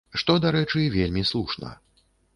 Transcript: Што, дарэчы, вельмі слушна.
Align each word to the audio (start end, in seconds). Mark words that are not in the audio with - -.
Што, 0.21 0.35
дарэчы, 0.45 0.81
вельмі 0.97 1.23
слушна. 1.33 1.69